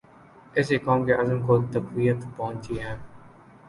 [0.55, 2.95] اس سے قوم کے عزم کو تقویت پہنچی ہے۔